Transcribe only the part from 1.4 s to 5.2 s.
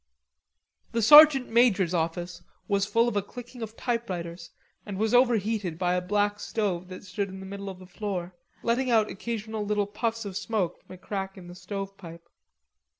major's office was full of a clicking of typewriters, and was